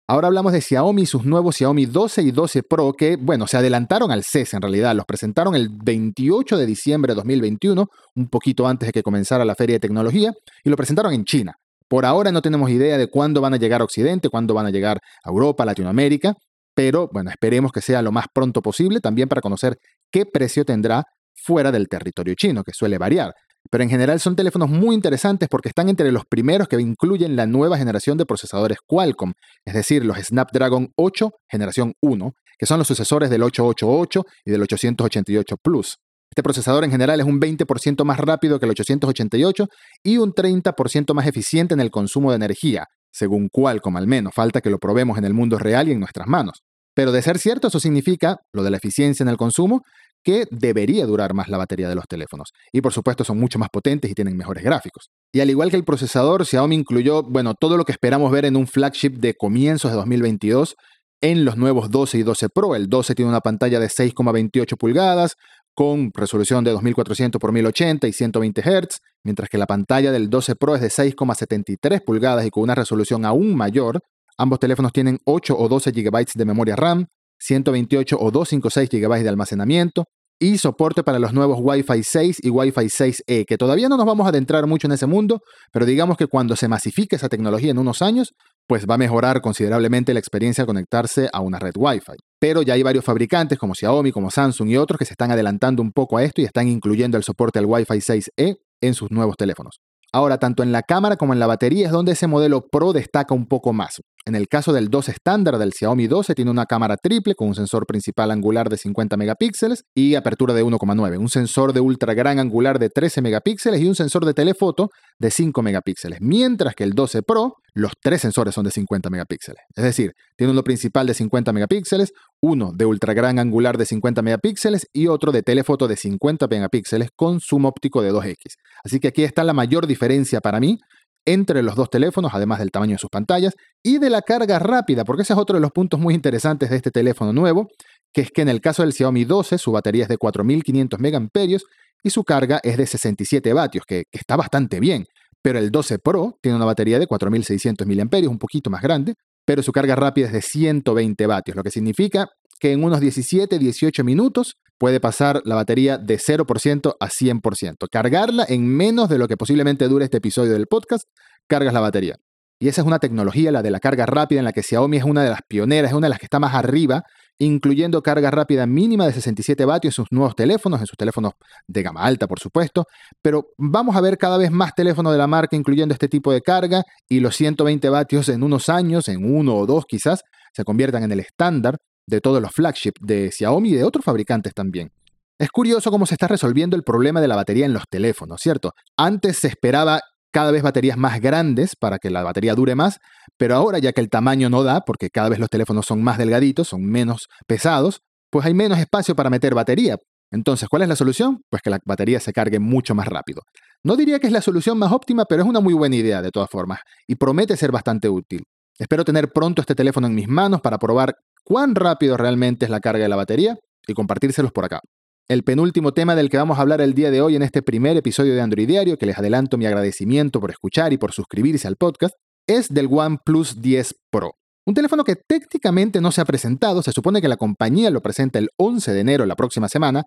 Ahora 0.10 0.28
hablamos 0.28 0.52
de 0.52 0.60
Xiaomi 0.60 1.04
y 1.04 1.06
sus 1.06 1.24
nuevos 1.24 1.56
Xiaomi 1.56 1.86
12 1.86 2.22
y 2.22 2.32
12 2.32 2.64
Pro 2.64 2.92
que, 2.92 3.16
bueno, 3.16 3.48
se 3.48 3.56
adelantaron 3.56 4.12
al 4.12 4.26
CES 4.26 4.56
en 4.56 4.62
realidad. 4.62 4.94
Los 4.94 5.06
presentaron 5.06 5.56
el 5.56 5.70
28 5.72 6.58
de 6.58 6.66
diciembre 6.66 7.14
de 7.14 7.16
2021, 7.16 7.88
un 8.16 8.28
poquito 8.28 8.68
antes 8.68 8.88
de 8.88 8.92
que 8.92 9.04
comenzara 9.04 9.46
la 9.46 9.56
feria 9.56 9.78
de 9.78 9.80
tecnología, 9.80 10.34
y 10.66 10.70
lo 10.70 10.76
presentaron 10.76 11.14
en 11.14 11.24
China. 11.24 11.54
Por 11.88 12.06
ahora 12.06 12.34
no 12.34 12.42
tenemos 12.42 12.70
idea 12.70 12.98
de 12.98 13.08
cuándo 13.08 13.40
van 13.40 13.54
a 13.54 13.58
llegar 13.58 13.80
a 13.80 13.86
Occidente, 13.86 14.28
cuándo 14.28 14.54
van 14.54 14.66
a 14.66 14.72
llegar 14.72 15.00
a 15.24 15.30
Europa, 15.30 15.64
Latinoamérica, 15.64 16.34
pero 16.76 17.10
bueno, 17.14 17.30
esperemos 17.30 17.72
que 17.72 17.80
sea 17.80 18.02
lo 18.02 18.12
más 18.12 18.26
pronto 18.34 18.62
posible 18.62 19.00
también 19.00 19.30
para 19.30 19.40
conocer 19.40 19.78
qué 20.12 20.26
precio 20.26 20.66
tendrá 20.66 21.04
fuera 21.34 21.72
del 21.72 21.88
territorio 21.88 22.36
chino, 22.36 22.64
que 22.64 22.74
suele 22.74 22.98
variar. 22.98 23.34
Pero 23.70 23.84
en 23.84 23.90
general 23.90 24.20
son 24.20 24.36
teléfonos 24.36 24.70
muy 24.70 24.96
interesantes 24.96 25.50
porque 25.50 25.70
están 25.70 25.90
entre 25.90 26.12
los 26.12 26.26
primeros 26.26 26.68
que 26.68 26.80
incluyen 26.80 27.36
la 27.36 27.46
nueva 27.46 27.78
generación 27.78 28.18
de 28.18 28.26
procesadores 28.26 28.80
Qualcomm, 28.86 29.34
es 29.66 29.74
decir, 29.74 30.06
los 30.06 30.18
Snapdragon 30.18 30.92
8 30.96 31.32
generación 31.50 31.94
1, 32.02 32.34
que 32.58 32.66
son 32.66 32.80
los 32.80 32.88
sucesores 32.88 33.30
del 33.30 33.44
888 33.44 34.24
y 34.46 34.52
del 34.52 34.62
888 34.64 35.56
Plus. 35.62 35.98
Este 36.30 36.42
procesador 36.42 36.84
en 36.84 36.92
general 36.92 37.20
es 37.20 37.28
un 37.28 37.40
20% 37.40 38.04
más 38.06 38.20
rápido 38.20 38.60
que 38.60 38.66
el 38.66 38.72
888 38.72 39.68
y 40.04 40.18
un 40.18 40.34
30% 40.34 41.14
más 41.14 41.28
eficiente 41.28 41.76
en 41.76 41.80
el 41.80 41.92
consumo 41.92 42.32
de 42.32 42.38
energía, 42.38 42.88
según 43.12 43.50
Qualcomm 43.50 43.98
al 43.98 44.08
menos. 44.08 44.34
Falta 44.34 44.60
que 44.62 44.72
lo 44.72 44.80
probemos 44.80 45.18
en 45.20 45.26
el 45.26 45.36
mundo 45.36 45.60
real 45.60 45.90
y 45.90 45.92
en 45.92 46.00
nuestras 46.00 46.28
manos. 46.28 46.64
Pero 46.96 47.12
de 47.12 47.22
ser 47.22 47.38
cierto, 47.40 47.68
eso 47.68 47.80
significa, 47.80 48.38
lo 48.52 48.64
de 48.64 48.72
la 48.72 48.78
eficiencia 48.78 49.24
en 49.24 49.30
el 49.30 49.38
consumo, 49.38 49.82
que 50.24 50.46
debería 50.52 51.06
durar 51.06 51.34
más 51.34 51.50
la 51.50 51.58
batería 51.58 51.90
de 51.90 51.96
los 51.96 52.06
teléfonos. 52.08 52.54
Y 52.72 52.82
por 52.82 52.94
supuesto 52.94 53.24
son 53.24 53.40
mucho 53.40 53.60
más 53.60 53.70
potentes 53.70 54.10
y 54.10 54.16
tienen 54.16 54.38
mejores 54.38 54.64
gráficos. 54.64 55.10
Y 55.32 55.42
al 55.42 55.50
igual 55.50 55.70
que 55.70 55.78
el 55.78 55.84
procesador, 55.84 56.46
Xiaomi 56.46 56.76
incluyó, 56.76 57.24
bueno, 57.24 57.54
todo 57.54 57.78
lo 57.78 57.86
que 57.86 57.92
esperamos 57.92 58.32
ver 58.32 58.46
en 58.46 58.56
un 58.56 58.68
flagship 58.68 59.18
de 59.18 59.34
comienzos 59.34 59.92
de 59.92 59.98
2022 59.98 60.76
en 61.22 61.46
los 61.46 61.58
nuevos 61.58 61.90
12 61.90 62.18
y 62.18 62.24
12 62.24 62.50
Pro. 62.50 62.76
El 62.76 62.90
12 62.90 63.16
tiene 63.16 63.30
una 63.30 63.40
pantalla 63.42 63.80
de 63.80 63.88
6,28 63.88 64.78
pulgadas 64.78 65.36
con 65.74 66.12
resolución 66.14 66.64
de 66.64 66.72
2400 66.72 67.42
x 67.42 67.52
1080 67.52 68.08
y 68.08 68.14
120 68.14 68.62
Hz, 68.62 69.00
mientras 69.24 69.50
que 69.50 69.58
la 69.58 69.66
pantalla 69.66 70.12
del 70.12 70.30
12 70.30 70.56
Pro 70.56 70.76
es 70.76 70.82
de 70.82 70.90
6,73 70.90 72.04
pulgadas 72.04 72.46
y 72.46 72.50
con 72.50 72.64
una 72.64 72.76
resolución 72.76 73.26
aún 73.26 73.56
mayor. 73.56 74.02
Ambos 74.38 74.60
teléfonos 74.60 74.92
tienen 74.92 75.20
8 75.26 75.58
o 75.58 75.68
12 75.68 75.92
GB 75.92 76.26
de 76.36 76.46
memoria 76.46 76.76
RAM, 76.76 77.08
128 77.44 78.18
o 78.20 78.32
256 78.32 78.90
GB 78.90 79.24
de 79.24 79.30
almacenamiento 79.30 80.06
y 80.40 80.58
soporte 80.58 81.04
para 81.04 81.20
los 81.20 81.34
nuevos 81.34 81.60
Wi-Fi 81.62 82.04
6 82.04 82.38
y 82.42 82.50
Wi-Fi 82.50 82.86
6E, 82.86 83.46
que 83.46 83.58
todavía 83.58 83.88
no 83.88 83.98
nos 83.98 84.06
vamos 84.06 84.26
a 84.26 84.30
adentrar 84.30 84.68
mucho 84.68 84.88
en 84.88 84.94
ese 84.94 85.06
mundo, 85.06 85.42
pero 85.72 85.86
digamos 85.86 86.18
que 86.18 86.28
cuando 86.28 86.56
se 86.56 86.68
masifique 86.68 87.16
esa 87.16 87.30
tecnología 87.30 87.72
en 87.72 87.78
unos 87.78 88.02
años, 88.02 88.34
pues 88.68 88.86
va 88.90 88.96
a 88.96 88.98
mejorar 88.98 89.42
considerablemente 89.42 90.14
la 90.14 90.20
experiencia 90.20 90.64
al 90.64 90.68
conectarse 90.68 91.30
a 91.32 91.42
una 91.42 91.60
red 91.60 91.74
Wi-Fi. 91.78 92.14
Pero 92.40 92.62
ya 92.62 92.74
hay 92.74 92.84
varios 92.84 93.06
fabricantes 93.06 93.58
como 93.58 93.74
Xiaomi, 93.74 94.12
como 94.12 94.32
Samsung 94.32 94.70
y 94.70 94.78
otros 94.78 94.98
que 94.98 95.06
se 95.06 95.14
están 95.14 95.32
adelantando 95.32 95.82
un 95.82 95.92
poco 95.92 96.18
a 96.18 96.24
esto 96.24 96.42
y 96.42 96.46
están 96.46 96.68
incluyendo 96.68 97.18
el 97.18 97.24
soporte 97.24 97.60
al 97.60 97.66
Wi-Fi 97.66 98.00
6E 98.00 98.58
en 98.82 98.94
sus 98.94 99.12
nuevos 99.12 99.36
teléfonos. 99.38 99.80
Ahora, 100.12 100.38
tanto 100.38 100.62
en 100.62 100.72
la 100.72 100.84
cámara 100.84 101.16
como 101.16 101.34
en 101.34 101.40
la 101.40 101.48
batería 101.48 101.88
es 101.88 101.92
donde 101.92 102.12
ese 102.12 102.28
modelo 102.28 102.68
Pro 102.70 102.94
destaca 102.94 103.34
un 103.34 103.48
poco 103.48 103.74
más. 103.74 104.02
En 104.26 104.36
el 104.36 104.48
caso 104.48 104.72
del 104.72 104.88
12 104.90 105.12
estándar 105.12 105.58
del 105.58 105.74
Xiaomi 105.74 106.08
12 106.08 106.34
tiene 106.34 106.50
una 106.50 106.66
cámara 106.66 106.96
triple 106.96 107.36
con 107.36 107.50
un 107.50 107.56
sensor 107.56 107.86
principal 107.86 108.32
angular 108.32 108.70
de 108.70 108.78
50 108.78 109.18
megapíxeles 109.18 109.84
y 109.94 110.16
apertura 110.16 110.54
de 110.54 110.64
1,9, 110.64 111.20
un 111.20 111.28
sensor 111.28 111.74
de 111.74 111.82
ultra 111.82 112.14
gran 112.14 112.40
angular 112.40 112.80
de 112.80 112.90
13 112.90 113.22
megapíxeles 113.22 113.82
y 113.82 113.86
un 113.86 113.96
sensor 113.96 114.24
de 114.24 114.34
telefoto 114.34 114.92
de 115.20 115.30
5 115.30 115.62
megapíxeles, 115.62 116.20
mientras 116.22 116.74
que 116.74 116.86
el 116.86 116.94
12 116.94 117.24
Pro 117.24 117.58
los 117.74 117.94
tres 118.00 118.22
sensores 118.22 118.54
son 118.54 118.64
de 118.64 118.72
50 118.72 119.10
megapíxeles. 119.10 119.64
Es 119.76 119.84
decir, 119.84 120.14
tiene 120.38 120.54
uno 120.54 120.64
principal 120.64 121.08
de 121.08 121.16
50 121.16 121.52
megapíxeles, 121.52 122.14
uno 122.40 122.72
de 122.72 122.86
ultra 122.86 123.14
gran 123.14 123.40
angular 123.40 123.78
de 123.78 123.86
50 123.86 124.22
megapíxeles 124.22 124.88
y 124.94 125.08
otro 125.08 125.32
de 125.32 125.42
telefoto 125.42 125.88
de 125.88 125.98
50 125.98 126.48
megapíxeles 126.48 127.10
con 127.16 127.42
zoom 127.42 127.66
óptico 127.66 128.02
de 128.02 128.12
2x. 128.12 128.56
Así 128.84 129.00
que 129.00 129.10
aquí 129.10 129.24
está 129.24 129.44
la 129.44 129.54
mayor 129.54 129.88
diferencia 129.88 130.40
para 130.40 130.60
mí 130.60 130.78
entre 131.26 131.64
los 131.64 131.76
dos 131.76 131.90
teléfonos, 131.90 132.32
además 132.34 132.60
del 132.60 132.72
tamaño 132.72 132.94
de 132.94 132.98
sus 132.98 133.10
pantallas, 133.10 133.56
y 133.82 133.98
de 133.98 134.10
la 134.10 134.22
carga 134.22 134.60
rápida, 134.60 135.04
porque 135.06 135.24
ese 135.24 135.34
es 135.34 135.40
otro 135.40 135.56
de 135.56 135.62
los 135.62 135.72
puntos 135.72 136.00
muy 136.00 136.14
interesantes 136.14 136.70
de 136.70 136.76
este 136.76 136.92
teléfono 136.92 137.34
nuevo, 137.34 137.70
que 138.14 138.22
es 138.22 138.32
que 138.32 138.42
en 138.42 138.50
el 138.50 138.62
caso 138.62 138.84
del 138.84 138.94
Xiaomi 138.94 139.26
12 139.26 139.58
su 139.58 139.72
batería 139.72 140.04
es 140.04 140.10
de 140.10 140.18
4500 140.18 141.00
mAh 141.00 141.58
y 142.04 142.10
su 142.10 142.24
carga 142.24 142.60
es 142.64 142.78
de 142.78 142.86
67 142.86 143.54
vatios, 143.54 143.86
que, 143.88 144.04
que 144.12 144.20
está 144.20 144.36
bastante 144.36 144.80
bien. 144.80 145.06
Pero 145.42 145.60
el 145.60 145.72
12 145.72 146.00
Pro 146.00 146.38
tiene 146.42 146.56
una 146.56 146.66
batería 146.66 147.00
de 147.00 147.08
4600 147.08 147.88
mAh, 147.88 148.30
un 148.30 148.38
poquito 148.38 148.70
más 148.70 148.82
grande, 148.82 149.16
pero 149.46 149.64
su 149.64 149.72
carga 149.72 149.96
rápida 149.96 150.28
es 150.28 150.34
de 150.34 150.42
120 150.42 151.28
vatios, 151.28 151.56
lo 151.56 151.64
que 151.64 151.72
significa 151.72 152.30
que 152.64 152.72
en 152.72 152.82
unos 152.82 153.02
17-18 153.02 154.06
minutos 154.06 154.56
puede 154.78 155.02
pasar 155.02 155.42
la 155.44 155.56
batería 155.56 155.98
de 155.98 156.18
0% 156.18 156.96
a 156.98 157.10
100%. 157.10 157.90
Cargarla 157.92 158.46
en 158.48 158.66
menos 158.66 159.10
de 159.10 159.18
lo 159.18 159.28
que 159.28 159.36
posiblemente 159.36 159.86
dure 159.90 160.06
este 160.06 160.20
episodio 160.20 160.54
del 160.54 160.68
podcast, 160.68 161.04
cargas 161.46 161.74
la 161.74 161.82
batería. 161.82 162.16
Y 162.62 162.70
esa 162.70 162.80
es 162.80 162.88
una 162.88 163.00
tecnología, 163.00 163.52
la 163.52 163.64
de 163.64 163.70
la 163.70 163.82
carga 163.82 164.06
rápida, 164.06 164.40
en 164.40 164.46
la 164.46 164.54
que 164.54 164.64
Xiaomi 164.64 164.96
es 164.96 165.04
una 165.04 165.26
de 165.26 165.32
las 165.32 165.42
pioneras, 165.46 165.92
es 165.92 165.98
una 165.98 166.08
de 166.08 166.12
las 166.12 166.20
que 166.20 166.26
está 166.28 166.40
más 166.40 166.54
arriba, 166.54 167.04
incluyendo 167.38 168.02
carga 168.02 168.32
rápida 168.32 168.66
mínima 168.66 169.06
de 169.08 169.12
67 169.12 169.66
vatios 169.66 169.92
en 170.00 170.06
sus 170.06 170.12
nuevos 170.14 170.34
teléfonos, 170.34 170.80
en 170.80 170.88
sus 170.88 170.96
teléfonos 170.96 171.34
de 171.68 171.84
gama 171.84 172.02
alta, 172.02 172.28
por 172.28 172.40
supuesto. 172.40 172.86
Pero 173.22 173.48
vamos 173.58 173.98
a 173.98 174.00
ver 174.00 174.18
cada 174.18 174.38
vez 174.38 174.52
más 174.52 174.74
teléfonos 174.74 175.12
de 175.12 175.18
la 175.18 175.28
marca 175.28 175.58
incluyendo 175.58 175.92
este 175.92 176.08
tipo 176.08 176.32
de 176.32 176.40
carga 176.40 176.84
y 177.10 177.20
los 177.20 177.36
120 177.36 177.90
vatios 177.90 178.30
en 178.30 178.42
unos 178.42 178.70
años, 178.70 179.10
en 179.10 179.30
uno 179.36 179.58
o 179.58 179.66
dos 179.66 179.84
quizás, 179.86 180.22
se 180.54 180.64
conviertan 180.64 181.04
en 181.04 181.12
el 181.12 181.20
estándar 181.20 181.76
de 182.08 182.22
todos 182.22 182.42
los 182.42 182.52
flagships 182.52 183.00
de 183.02 183.32
Xiaomi 183.32 183.70
y 183.70 183.76
de 183.76 183.84
otros 183.84 184.04
fabricantes 184.06 184.54
también. 184.54 184.92
Es 185.40 185.50
curioso 185.50 185.92
cómo 185.92 186.06
se 186.06 186.14
está 186.14 186.28
resolviendo 186.28 186.76
el 186.76 186.84
problema 186.84 187.20
de 187.20 187.28
la 187.28 187.36
batería 187.36 187.66
en 187.66 187.74
los 187.74 187.84
teléfonos, 187.90 188.40
¿cierto? 188.42 188.72
Antes 188.98 189.40
se 189.40 189.48
esperaba 189.48 190.00
cada 190.32 190.52
vez 190.52 190.64
baterías 190.64 190.98
más 190.98 191.22
grandes 191.22 191.76
para 191.76 192.00
que 192.00 192.10
la 192.10 192.24
batería 192.24 192.56
dure 192.56 192.76
más, 192.76 192.98
pero 193.38 193.56
ahora 193.56 193.80
ya 193.80 193.94
que 193.94 194.02
el 194.02 194.10
tamaño 194.10 194.50
no 194.50 194.64
da, 194.64 194.82
porque 194.82 195.10
cada 195.10 195.30
vez 195.30 195.40
los 195.40 195.50
teléfonos 195.50 195.86
son 195.86 196.04
más 196.04 196.18
delgaditos, 196.18 196.70
son 196.70 196.84
menos 196.84 197.28
pesados, 197.48 198.02
pues 198.32 198.46
hay 198.46 198.54
menos 198.54 198.80
espacio 198.80 199.16
para 199.16 199.30
meter 199.30 199.54
batería. 199.54 199.98
Entonces, 200.32 200.68
¿cuál 200.68 200.82
es 200.82 200.88
la 200.88 200.96
solución? 200.96 201.42
Pues 201.52 201.62
que 201.62 201.70
la 201.70 201.80
batería 201.86 202.20
se 202.20 202.34
cargue 202.34 202.60
mucho 202.60 202.96
más 202.96 203.08
rápido. 203.08 203.42
No 203.84 203.96
diría 203.96 204.20
que 204.20 204.28
es 204.28 204.34
la 204.34 204.42
solución 204.42 204.80
más 204.80 204.92
óptima, 204.92 205.26
pero 205.26 205.44
es 205.44 205.48
una 205.48 205.60
muy 205.60 205.76
buena 205.76 205.96
idea 205.96 206.22
de 206.24 206.32
todas 206.32 206.50
formas, 206.50 206.80
y 207.08 207.16
promete 207.16 207.56
ser 207.56 207.72
bastante 207.72 208.10
útil. 208.10 208.44
Espero 208.80 209.06
tener 209.06 209.32
pronto 209.32 209.62
este 209.62 209.76
teléfono 209.76 210.08
en 210.08 210.16
mis 210.16 210.28
manos 210.28 210.62
para 210.62 210.80
probar 210.80 211.16
cuán 211.44 211.76
rápido 211.76 212.18
realmente 212.18 212.66
es 212.66 212.72
la 212.72 212.80
carga 212.80 213.04
de 213.04 213.10
la 213.10 213.16
batería 213.16 213.58
y 213.88 213.94
compartírselos 213.94 214.52
por 214.52 214.66
acá. 214.66 214.82
El 215.30 215.44
penúltimo 215.44 215.94
tema 215.94 216.16
del 216.16 216.30
que 216.30 216.38
vamos 216.38 216.58
a 216.58 216.62
hablar 216.62 216.82
el 216.82 216.94
día 216.94 217.10
de 217.10 217.22
hoy 217.22 217.36
en 217.36 217.44
este 217.44 217.62
primer 217.62 217.96
episodio 217.96 218.36
de 218.36 218.42
Android 218.42 218.68
Diario, 218.68 218.98
que 218.98 219.06
les 219.06 219.18
adelanto 219.18 219.58
mi 219.58 219.66
agradecimiento 219.66 220.40
por 220.40 220.52
escuchar 220.52 220.92
y 220.92 220.98
por 220.98 221.14
suscribirse 221.14 221.68
al 221.68 221.78
podcast, 221.78 222.16
es 222.48 222.68
del 222.70 222.90
OnePlus 222.92 223.62
10 223.62 223.96
Pro. 224.12 224.36
Un 224.66 224.74
teléfono 224.74 225.04
que 225.04 225.16
técnicamente 225.16 226.02
no 226.02 226.12
se 226.12 226.22
ha 226.22 226.26
presentado, 226.26 226.82
se 226.82 226.92
supone 226.92 227.22
que 227.22 227.28
la 227.28 227.38
compañía 227.38 227.90
lo 227.90 228.02
presenta 228.02 228.40
el 228.40 228.50
11 228.58 228.94
de 228.94 229.00
enero 229.00 229.26
la 229.26 229.36
próxima 229.36 229.70
semana, 229.70 230.04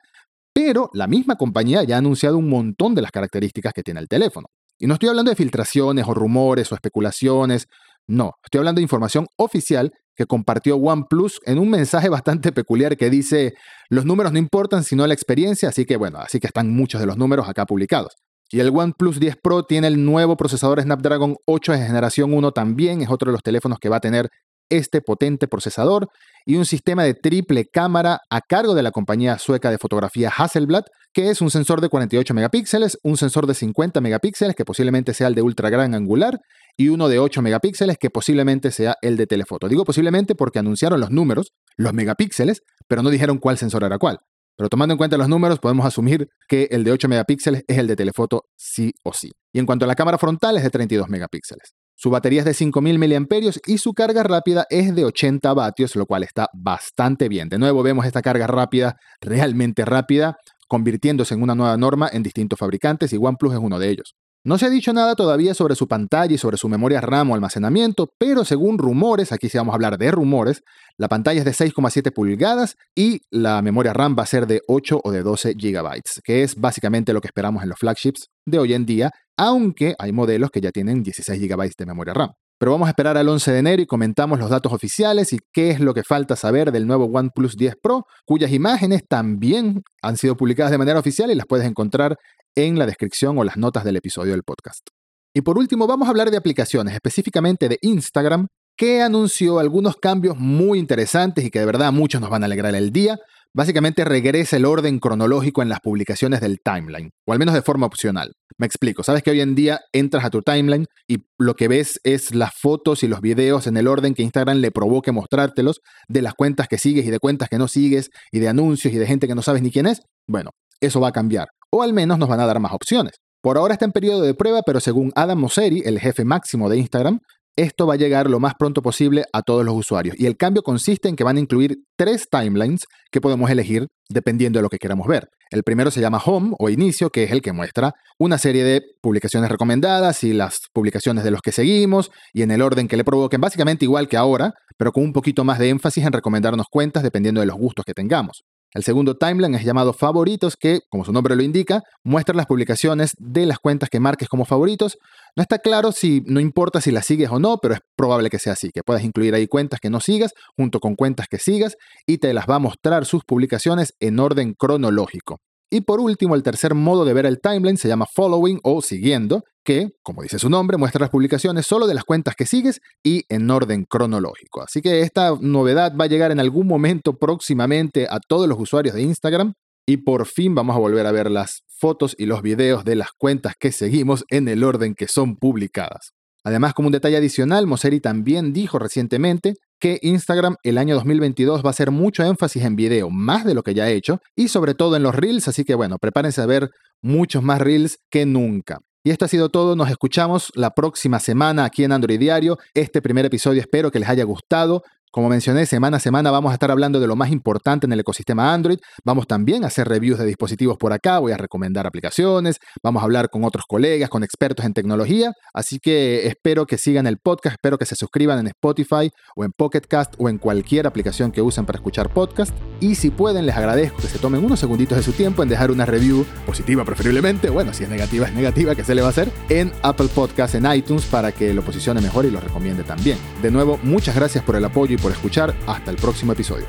pero 0.55 0.91
la 0.95 1.07
misma 1.07 1.37
compañía 1.37 1.83
ya 1.85 1.97
ha 1.97 1.99
anunciado 1.99 2.39
un 2.39 2.49
montón 2.49 2.95
de 2.95 3.03
las 3.03 3.11
características 3.11 3.73
que 3.75 3.83
tiene 3.83 4.01
el 4.01 4.09
teléfono. 4.09 4.49
Y 4.79 4.87
no 4.87 4.95
estoy 4.95 5.09
hablando 5.09 5.31
de 5.31 5.37
filtraciones 5.37 6.07
o 6.07 6.15
rumores 6.15 6.71
o 6.73 6.75
especulaciones 6.75 7.67
No, 8.09 8.33
estoy 8.45 8.59
hablando 8.59 8.79
de 8.79 8.85
información 8.85 9.27
oficial 9.37 9.93
que 10.15 10.27
compartió 10.27 10.77
OnePlus 10.77 11.41
en 11.45 11.59
un 11.59 11.69
mensaje 11.69 12.09
bastante 12.11 12.53
peculiar 12.53 12.97
que 12.97 13.11
dice, 13.11 13.55
los 13.89 14.05
números 14.05 14.33
no 14.33 14.39
importan 14.39 14.85
sino 14.85 15.07
la 15.07 15.15
experiencia, 15.15 15.69
así 15.69 15.85
que 15.85 15.97
bueno, 15.97 16.19
así 16.19 16.41
que 16.41 16.47
están 16.47 16.75
muchos 16.75 17.01
de 17.01 17.07
los 17.07 17.17
números 17.17 17.49
acá 17.49 17.67
publicados. 17.67 18.15
Y 18.49 18.61
el 18.61 18.71
OnePlus 18.71 19.19
10 19.19 19.37
Pro 19.43 19.65
tiene 19.65 19.89
el 19.89 20.05
nuevo 20.05 20.37
procesador 20.37 20.81
Snapdragon 20.81 21.37
8 21.47 21.73
de 21.73 21.79
generación 21.79 22.33
1 22.33 22.53
también, 22.53 23.03
es 23.03 23.11
otro 23.11 23.31
de 23.31 23.33
los 23.33 23.43
teléfonos 23.43 23.79
que 23.81 23.89
va 23.89 23.97
a 23.97 24.01
tener 24.01 24.31
este 24.71 25.01
potente 25.01 25.49
procesador 25.49 26.09
y 26.45 26.57
un 26.57 26.65
sistema 26.65 27.03
de 27.03 27.15
triple 27.15 27.67
cámara 27.67 28.21
a 28.31 28.41
cargo 28.41 28.75
de 28.75 28.83
la 28.83 28.93
compañía 28.93 29.39
sueca 29.39 29.71
de 29.71 29.79
fotografía 29.79 30.31
Hasselblad, 30.35 30.85
que 31.13 31.31
es 31.31 31.41
un 31.41 31.51
sensor 31.51 31.81
de 31.81 31.89
48 31.89 32.35
megapíxeles, 32.35 32.99
un 33.03 33.17
sensor 33.17 33.47
de 33.47 33.55
50 33.55 34.01
megapíxeles 34.01 34.55
que 34.55 34.65
posiblemente 34.65 35.13
sea 35.13 35.29
el 35.29 35.35
de 35.35 35.43
ultra 35.43 35.71
gran 35.71 35.95
angular 35.95 36.39
y 36.77 36.89
uno 36.89 37.09
de 37.09 37.19
8 37.19 37.43
megapíxeles 37.43 37.97
que 37.99 38.11
posiblemente 38.11 38.71
sea 38.71 38.97
el 39.03 39.17
de 39.17 39.27
telefoto. 39.27 39.69
Digo 39.69 39.85
posiblemente 39.85 40.35
porque 40.35 40.59
anunciaron 40.59 41.01
los 41.01 41.11
números, 41.11 41.53
los 41.77 41.93
megapíxeles, 41.93 42.63
pero 42.87 43.03
no 43.03 43.11
dijeron 43.11 43.39
cuál 43.39 43.59
sensor 43.59 43.83
era 43.83 43.99
cuál. 43.99 44.19
Pero 44.57 44.69
tomando 44.69 44.95
en 44.95 44.99
cuenta 44.99 45.19
los 45.19 45.29
números, 45.29 45.59
podemos 45.59 45.85
asumir 45.85 46.29
que 46.49 46.69
el 46.71 46.83
de 46.83 46.93
8 46.93 47.09
megapíxeles 47.09 47.65
es 47.67 47.79
el 47.79 47.87
de 47.87 47.97
telefoto 47.97 48.45
sí 48.57 48.93
o 49.05 49.13
sí. 49.13 49.33
Y 49.53 49.59
en 49.59 49.67
cuanto 49.67 49.85
a 49.85 49.89
la 49.89 49.95
cámara 49.95 50.17
frontal, 50.17 50.57
es 50.57 50.63
de 50.63 50.71
32 50.71 51.09
megapíxeles. 51.09 51.75
Su 51.99 52.11
batería 52.11 52.41
es 52.41 52.45
de 52.45 52.53
5000 52.53 52.99
mAh 52.99 53.27
y 53.67 53.79
su 53.79 53.95
carga 53.95 54.23
rápida 54.23 54.67
es 54.69 54.95
de 54.95 55.07
80 55.07 55.55
vatios, 55.55 55.97
lo 55.97 56.05
cual 56.05 56.25
está 56.25 56.49
bastante 56.53 57.31
bien. 57.31 57.49
De 57.49 57.59
nuevo 57.59 57.83
vemos 57.83 58.05
esta 58.05 58.21
carga 58.21 58.47
rápida 58.47 58.97
realmente 59.23 59.83
rápida, 59.87 60.37
convirtiéndose 60.69 61.33
en 61.33 61.43
una 61.43 61.55
nueva 61.55 61.79
norma 61.79 62.11
en 62.13 62.23
distintos 62.23 62.59
fabricantes 62.59 63.15
y 63.15 63.17
OnePlus 63.17 63.55
es 63.55 63.61
uno 63.61 63.79
de 63.79 63.89
ellos. 63.89 64.15
No 64.45 64.59
se 64.59 64.67
ha 64.67 64.71
dicho 64.71 64.93
nada 64.93 65.15
todavía 65.15 65.55
sobre 65.55 65.75
su 65.75 65.89
pantalla 65.89 66.35
y 66.35 66.39
sobre 66.39 66.59
su 66.59 66.69
memoria 66.69 67.01
RAM 67.01 67.31
o 67.31 67.35
almacenamiento, 67.35 68.11
pero 68.19 68.45
según 68.45 68.79
rumores, 68.79 69.33
aquí 69.33 69.49
sí 69.49 69.57
vamos 69.57 69.73
a 69.73 69.77
hablar 69.77 69.97
de 69.97 70.11
rumores, 70.11 70.63
la 70.99 71.09
pantalla 71.09 71.41
es 71.41 71.45
de 71.45 71.53
6,7 71.53 72.13
pulgadas 72.13 72.77
y 72.95 73.21
la 73.31 73.61
memoria 73.61 73.93
RAM 73.93 74.17
va 74.19 74.23
a 74.23 74.27
ser 74.27 74.47
de 74.47 74.63
8 74.67 75.01
o 75.05 75.11
de 75.11 75.23
12 75.23 75.55
GB, 75.55 76.03
que 76.25 76.43
es 76.43 76.55
básicamente 76.57 77.13
lo 77.13 77.21
que 77.21 77.29
esperamos 77.29 77.63
en 77.63 77.69
los 77.69 77.79
flagships 77.79 78.29
de 78.47 78.59
hoy 78.59 78.73
en 78.73 78.87
día, 78.87 79.11
aunque 79.37 79.95
hay 79.99 80.13
modelos 80.13 80.51
que 80.51 80.61
ya 80.61 80.71
tienen 80.71 81.03
16 81.03 81.41
GB 81.41 81.73
de 81.77 81.87
memoria 81.87 82.15
RAM. 82.15 82.31
Pero 82.59 82.73
vamos 82.73 82.87
a 82.87 82.91
esperar 82.91 83.19
al 83.19 83.29
11 83.29 83.53
de 83.53 83.59
enero 83.59 83.83
y 83.83 83.87
comentamos 83.87 84.39
los 84.39 84.49
datos 84.49 84.73
oficiales 84.73 85.35
y 85.35 85.39
qué 85.53 85.71
es 85.71 85.81
lo 85.81 85.93
que 85.93 86.03
falta 86.03 86.37
saber 86.37 86.73
del 86.73 86.87
nuevo 86.87 87.05
OnePlus 87.05 87.55
10 87.57 87.75
Pro, 87.83 88.07
cuyas 88.25 88.51
imágenes 88.51 89.03
también 89.07 89.83
han 90.01 90.17
sido 90.17 90.39
publicadas 90.39 90.73
de 90.73 90.79
manera 90.79 90.99
oficial 90.99 91.31
y 91.31 91.35
las 91.35 91.47
puedes 91.47 91.67
encontrar 91.67 92.17
en 92.55 92.79
la 92.79 92.87
descripción 92.87 93.37
o 93.37 93.45
las 93.45 93.59
notas 93.59 93.85
del 93.85 93.97
episodio 93.97 94.33
del 94.33 94.43
podcast. 94.43 94.89
Y 95.35 95.43
por 95.43 95.59
último, 95.59 95.87
vamos 95.87 96.09
a 96.09 96.11
hablar 96.13 96.31
de 96.31 96.39
aplicaciones, 96.39 96.95
específicamente 96.95 97.69
de 97.69 97.79
Instagram, 97.83 98.47
que 98.77 99.03
anunció 99.03 99.59
algunos 99.59 99.97
cambios 99.97 100.37
muy 100.37 100.79
interesantes 100.79 101.45
y 101.45 101.51
que 101.51 101.61
de 101.61 101.67
verdad 101.67 101.93
muchos 101.93 102.21
nos 102.21 102.31
van 102.31 102.43
a 102.43 102.47
alegrar 102.47 102.75
el 102.75 102.93
día. 102.93 103.19
Básicamente 103.55 104.05
regresa 104.05 104.57
el 104.57 104.67
orden 104.67 104.99
cronológico 104.99 105.63
en 105.63 105.71
las 105.71 105.81
publicaciones 105.81 106.43
del 106.43 106.61
timeline, 106.63 107.11
o 107.27 107.33
al 107.33 107.39
menos 107.39 107.55
de 107.55 107.63
forma 107.63 107.87
opcional. 107.87 108.33
Me 108.59 108.67
explico, 108.67 109.03
sabes 109.03 109.23
que 109.23 109.31
hoy 109.31 109.41
en 109.41 109.55
día 109.55 109.81
entras 109.93 110.25
a 110.25 110.31
tu 110.31 110.43
timeline 110.43 110.87
y 111.09 111.25
lo 111.39 111.55
que 111.55 111.69
ves 111.69 111.99
es 112.05 112.35
las 112.35 112.53
fotos 112.55 113.03
y 113.03 113.09
los 113.09 113.23
videos 113.23 113.67
en 113.67 113.79
el 113.79 113.89
orden 113.89 114.15
que 114.15 114.23
Instagram 114.23 114.59
le 114.59 114.71
provoque 114.71 115.11
mostrártelos, 115.11 115.81
de 116.09 116.21
las 116.23 116.35
cuentas 116.35 116.69
que 116.69 116.77
sigues 116.77 117.07
y 117.07 117.11
de 117.11 117.19
cuentas 117.19 117.49
que 117.49 117.59
no 117.59 117.69
sigues, 117.69 118.11
y 118.31 118.41
de 118.41 118.49
anuncios 118.49 118.93
y 118.93 118.99
de 118.99 119.07
gente 119.07 119.27
que 119.27 119.35
no 119.35 119.43
sabes 119.43 119.63
ni 119.63 119.71
quién 119.71 119.87
es. 119.87 120.03
Bueno, 120.27 120.51
eso 120.81 121.01
va 121.01 121.09
a 121.09 121.13
cambiar 121.13 121.49
o 121.71 121.83
al 121.83 121.93
menos 121.93 122.19
nos 122.19 122.29
van 122.29 122.41
a 122.41 122.47
dar 122.47 122.61
más 122.61 122.73
opciones. 122.73 123.15
Por 123.43 123.59
ahora 123.59 123.75
está 123.75 123.85
en 123.85 123.93
periodo 123.93 124.23
de 124.23 124.35
prueba, 124.35 124.63
pero 124.63 124.81
según 124.81 125.13
Adam 125.15 125.39
Mosseri, 125.39 125.83
el 125.85 126.01
jefe 126.01 126.25
máximo 126.25 126.69
de 126.69 126.79
Instagram, 126.79 127.21
esto 127.57 127.87
va 127.87 127.95
a 127.95 127.97
llegar 127.97 128.29
lo 128.29 128.39
más 128.39 128.55
pronto 128.59 128.83
posible 128.83 129.25
a 129.33 129.43
todos 129.43 129.65
los 129.65 129.75
usuarios. 129.75 130.15
Y 130.19 130.27
el 130.27 130.37
cambio 130.37 130.63
consiste 130.63 131.09
en 131.09 131.17
que 131.17 131.25
van 131.25 131.39
a 131.39 131.41
incluir 131.41 131.79
tres 131.97 132.29
timelines 132.31 132.85
que 133.11 133.21
podemos 133.21 133.51
elegir 133.51 133.89
dependiendo 134.09 134.59
de 134.59 134.63
lo 134.63 134.69
que 134.69 134.79
queramos 134.79 135.07
ver. 135.07 135.29
El 135.51 135.63
primero 135.63 135.91
se 135.91 136.01
llama 136.01 136.21
Home 136.25 136.55
o 136.59 136.69
Inicio, 136.69 137.11
que 137.11 137.25
es 137.25 137.33
el 137.33 137.41
que 137.41 137.53
muestra 137.53 137.95
una 138.19 138.37
serie 138.39 138.63
de 138.65 138.83
publicaciones 139.01 139.51
recomendadas 139.51 140.23
y 140.23 140.33
las 140.33 140.61
publicaciones 140.73 141.25
de 141.25 141.31
los 141.31 141.41
que 141.41 141.53
seguimos 141.53 142.11
y 142.33 142.43
en 142.43 142.51
el 142.51 142.63
orden 142.63 142.89
que 142.89 142.97
le 142.97 143.05
provoquen, 143.05 143.41
básicamente 143.41 143.85
igual 143.85 144.09
que 144.09 144.17
ahora, 144.17 144.53
pero 144.77 144.93
con 144.93 145.05
un 145.05 145.13
poquito 145.13 145.45
más 145.45 145.59
de 145.59 145.71
énfasis 145.71 146.05
en 146.05 146.13
recomendarnos 146.13 146.67
cuentas 146.71 147.03
dependiendo 147.03 147.41
de 147.41 147.47
los 147.47 147.57
gustos 147.57 147.85
que 147.85 147.95
tengamos. 147.95 148.43
El 148.77 148.85
segundo 148.85 149.17
timeline 149.17 149.55
es 149.55 149.65
llamado 149.65 149.95
favoritos, 149.95 150.55
que, 150.55 150.81
como 150.91 151.03
su 151.03 151.11
nombre 151.11 151.35
lo 151.35 151.43
indica, 151.43 151.81
muestra 152.05 152.35
las 152.35 152.45
publicaciones 152.45 153.15
de 153.17 153.47
las 153.47 153.59
cuentas 153.59 153.89
que 153.89 154.01
marques 154.01 154.29
como 154.29 154.45
favoritos. 154.45 154.99
No 155.35 155.41
está 155.41 155.61
claro 155.61 155.93
si 155.93 156.23
no 156.27 156.41
importa 156.41 156.83
si 156.83 156.91
las 156.91 157.07
sigues 157.07 157.31
o 157.31 157.39
no, 157.39 157.57
pero 157.57 157.73
es 157.73 157.81
probable 157.97 158.29
que 158.29 158.39
sea 158.39 158.53
así, 158.53 158.73
que 158.75 158.83
puedas 158.83 159.03
incluir 159.03 159.35
ahí 159.35 159.47
cuentas 159.47 159.81
que 159.81 159.89
no 159.89 160.01
sigas 160.01 160.33
junto 160.59 160.79
con 160.79 160.95
cuentas 160.95 161.27
que 161.27 161.39
sigas 161.39 161.79
y 162.07 162.19
te 162.19 162.35
las 162.35 162.45
va 162.45 162.57
a 162.57 162.59
mostrar 162.59 163.07
sus 163.07 163.25
publicaciones 163.25 163.95
en 163.99 164.21
orden 164.21 164.53
cronológico. 164.53 165.39
Y 165.71 165.81
por 165.81 166.01
último, 166.01 166.35
el 166.35 166.43
tercer 166.43 166.75
modo 166.75 167.05
de 167.05 167.13
ver 167.13 167.27
el 167.27 167.41
timeline 167.41 167.77
se 167.77 167.89
llama 167.89 168.07
following 168.07 168.61
o 168.63 168.83
siguiendo, 168.83 169.43
que, 169.65 169.89
como 170.03 170.23
dice 170.23 170.39
su 170.39 170.49
nombre, 170.49 170.77
muestra 170.77 171.01
las 171.01 171.11
publicaciones 171.11 171.67
solo 171.67 171.89
de 171.89 171.95
las 171.95 172.05
cuentas 172.05 172.37
que 172.37 172.47
sigues 172.47 172.81
y 173.03 173.25
en 173.29 173.51
orden 173.51 173.85
cronológico. 173.85 174.63
Así 174.63 174.81
que 174.81 175.01
esta 175.01 175.35
novedad 175.41 175.93
va 175.97 176.05
a 176.05 176.09
llegar 176.09 176.31
en 176.31 176.39
algún 176.39 176.69
momento 176.69 177.19
próximamente 177.19 178.07
a 178.09 178.21
todos 178.21 178.49
los 178.49 178.61
usuarios 178.61 178.95
de 178.95 179.03
Instagram 179.03 179.55
y 179.87 179.99
por 179.99 180.27
fin 180.27 180.55
vamos 180.55 180.77
a 180.77 180.79
volver 180.79 181.07
a 181.07 181.13
ver 181.13 181.31
las 181.31 181.63
fotos 181.67 182.15
y 182.17 182.27
los 182.27 182.43
videos 182.43 182.85
de 182.85 182.97
las 182.97 183.11
cuentas 183.17 183.55
que 183.59 183.73
seguimos 183.73 184.25
en 184.31 184.49
el 184.49 184.63
orden 184.63 184.95
que 184.95 185.09
son 185.09 185.37
publicadas. 185.37 186.13
Además, 186.45 186.75
como 186.75 186.87
un 186.87 186.93
detalle 186.93 187.17
adicional, 187.17 187.67
Mosseri 187.67 188.01
también 188.01 188.53
dijo 188.53 188.79
recientemente 188.79 189.55
que 189.79 189.99
Instagram 190.03 190.57
el 190.63 190.79
año 190.79 190.95
2022 190.95 191.65
va 191.65 191.69
a 191.69 191.71
hacer 191.71 191.91
mucho 191.91 192.25
énfasis 192.25 192.65
en 192.65 192.77
video, 192.77 193.11
más 193.11 193.45
de 193.45 193.55
lo 193.55 193.63
que 193.63 193.75
ya 193.75 193.85
ha 193.85 193.91
hecho, 193.91 194.21
y 194.35 194.49
sobre 194.49 194.75
todo 194.75 194.97
en 194.97 195.03
los 195.03 195.15
reels, 195.15 195.49
así 195.49 195.65
que 195.65 195.75
bueno, 195.75 195.99
prepárense 195.99 196.41
a 196.41 196.47
ver 196.47 196.71
muchos 197.03 197.43
más 197.43 197.61
reels 197.61 197.99
que 198.11 198.27
nunca. 198.27 198.81
Y 199.05 199.11
esto 199.11 199.25
ha 199.25 199.29
sido 199.29 199.51
todo, 199.51 199.77
nos 199.77 199.89
escuchamos 199.89 200.51
la 200.57 200.71
próxima 200.71 201.21
semana 201.21 201.65
aquí 201.65 201.85
en 201.85 201.93
Android 201.93 202.19
Diario. 202.19 202.59
Este 202.75 203.01
primer 203.01 203.25
episodio 203.25 203.61
espero 203.61 203.93
que 203.93 204.01
les 204.01 204.09
haya 204.09 204.25
gustado. 204.25 204.83
Como 205.17 205.31
mencioné, 205.31 205.65
semana 205.65 205.97
a 205.97 206.01
semana 206.01 206.31
vamos 206.31 206.51
a 206.51 206.53
estar 206.53 206.71
hablando 206.71 207.01
de 207.01 207.07
lo 207.07 207.17
más 207.17 207.31
importante 207.31 207.87
en 207.87 207.93
el 207.95 208.01
ecosistema 208.01 208.53
Android. 208.53 208.81
Vamos 209.03 209.27
también 209.27 209.65
a 209.65 209.69
hacer 209.69 209.89
reviews 209.89 210.19
de 210.19 210.27
dispositivos 210.27 210.77
por 210.77 210.93
acá, 210.93 211.21
voy 211.21 211.33
a 211.33 211.39
recomendar 211.39 211.87
aplicaciones, 211.87 212.59
vamos 212.83 213.01
a 213.01 213.05
hablar 213.05 213.31
con 213.31 213.43
otros 213.43 213.65
colegas, 213.67 214.11
con 214.11 214.23
expertos 214.23 214.67
en 214.67 214.75
tecnología. 214.75 215.33
Así 215.55 215.79
que 215.79 216.27
espero 216.27 216.67
que 216.67 216.77
sigan 216.77 217.07
el 217.07 217.17
podcast, 217.17 217.55
espero 217.55 217.79
que 217.79 217.87
se 217.87 217.97
suscriban 217.97 218.41
en 218.41 218.49
Spotify 218.49 219.11
o 219.35 219.45
en 219.45 219.53
Pocket 219.53 219.81
Cast 219.89 220.13
o 220.19 220.29
en 220.29 220.37
cualquier 220.37 220.87
aplicación 220.87 221.33
que 221.33 221.41
usen 221.41 221.65
para 221.65 221.79
escuchar 221.79 222.11
podcast. 222.11 222.55
Y 222.81 222.97
si 222.97 223.09
pueden, 223.09 223.47
les 223.47 223.57
agradezco 223.57 223.97
que 224.03 224.09
se 224.09 224.19
tomen 224.19 224.45
unos 224.45 224.61
segunditos 224.61 224.99
de 224.99 225.03
su 225.03 225.13
tiempo 225.13 225.43
en 225.43 225.49
dejar 225.49 225.71
una 225.71 225.87
review 225.87 226.27
positiva 226.45 226.85
preferiblemente, 226.85 227.49
bueno, 227.49 227.73
si 227.73 227.85
es 227.85 227.89
negativa 227.89 228.27
es 228.27 228.35
negativa, 228.35 228.75
que 228.75 228.85
se 228.85 228.95
le 228.95 229.01
va 229.01 229.07
a 229.07 229.13
hacer, 229.13 229.33
en 229.49 229.73
Apple 229.83 230.09
Podcast, 230.15 230.57
en 230.57 230.71
iTunes, 230.71 231.07
para 231.07 231.33
que 231.33 231.55
lo 231.55 231.63
posicione 231.63 232.03
mejor 232.03 232.27
y 232.27 232.31
lo 232.31 232.39
recomiende 232.39 232.83
también. 232.83 233.17
De 233.41 233.51
nuevo, 233.51 233.81
muchas 233.83 234.15
gracias 234.15 234.45
por 234.45 234.57
el 234.57 234.65
apoyo 234.67 234.95
y 234.95 235.06
por 235.07 235.13
escuchar. 235.13 235.55
Hasta 235.69 235.93
el 235.93 235.97
próximo 235.99 236.33
episodio. 236.33 236.67